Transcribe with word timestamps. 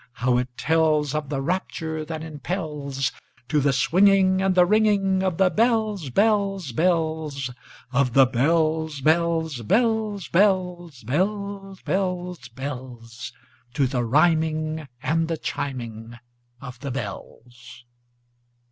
how 0.13 0.35
it 0.39 0.49
tellsOf 0.57 1.29
the 1.29 1.39
rapture 1.43 2.03
that 2.03 2.21
impelsTo 2.23 3.61
the 3.61 3.71
swinging 3.71 4.41
and 4.41 4.55
the 4.55 4.65
ringingOf 4.65 5.37
the 5.37 5.51
bells, 5.51 6.09
bells, 6.09 6.71
bells, 6.71 7.51
Of 7.93 8.13
the 8.13 8.25
bells, 8.25 9.01
bells, 9.01 9.61
bells, 9.61 10.27
bells, 10.29 11.03
Bells, 11.03 11.81
bells, 11.83 12.49
bells—To 12.49 13.85
the 13.85 14.03
rhyming 14.03 14.87
and 15.03 15.27
the 15.27 15.37
chiming 15.37 16.15
of 16.59 16.79
the 16.79 16.89
bells! 16.89 17.85